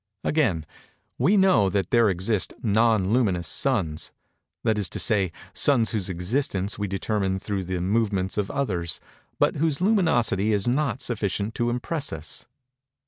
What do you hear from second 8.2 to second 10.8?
of others, but whose luminosity is